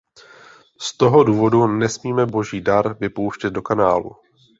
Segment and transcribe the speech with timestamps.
[0.81, 4.11] Z toho důvodu nesmíme boží dar vypouštět do kanálu.